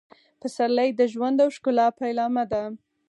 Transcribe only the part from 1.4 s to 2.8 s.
او ښکلا پیلامه ده.